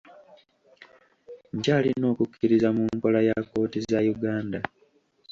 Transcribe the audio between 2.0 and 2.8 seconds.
okukkiriza